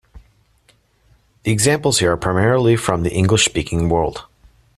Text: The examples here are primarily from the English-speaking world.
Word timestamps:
The 1.43 1.51
examples 1.51 1.99
here 1.99 2.11
are 2.11 2.17
primarily 2.17 2.75
from 2.75 3.03
the 3.03 3.11
English-speaking 3.13 3.87
world. 3.87 4.25